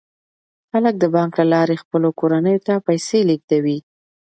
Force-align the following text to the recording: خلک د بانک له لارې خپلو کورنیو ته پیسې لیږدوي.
خلک 0.71 0.95
د 0.99 1.03
بانک 1.15 1.31
له 1.39 1.45
لارې 1.53 1.81
خپلو 1.83 2.07
کورنیو 2.19 2.63
ته 2.67 2.73
پیسې 2.87 3.19
لیږدوي. 3.29 3.77